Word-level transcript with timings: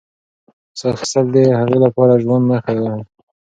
ساه 0.79 0.93
اخیستل 0.95 1.25
د 1.35 1.37
هغې 1.59 1.77
لپاره 1.85 2.13
د 2.15 2.19
ژوند 2.23 2.43
نښه 2.49 2.73
وه. 2.83 2.95